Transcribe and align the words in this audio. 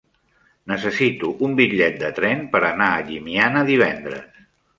Necessito 0.71 1.29
un 1.47 1.53
bitllet 1.59 1.99
de 2.05 2.09
tren 2.21 2.41
per 2.57 2.63
anar 2.71 2.89
a 2.95 3.05
Llimiana 3.11 3.65
divendres. 3.71 4.43